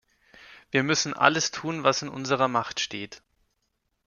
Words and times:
Wir 0.71 0.81
müssen 0.81 1.13
alles 1.13 1.51
tun, 1.51 1.83
was 1.83 2.01
in 2.01 2.09
unserer 2.09 2.47
Macht 2.47 2.79
steht. 2.79 3.21